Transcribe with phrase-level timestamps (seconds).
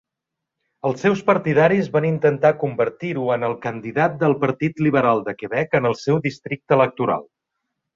[0.87, 5.93] Els seus partidaris van intentar convertir-ho en el candidat del Partit Liberal de Quebec en
[5.95, 7.35] el seu districte electoral.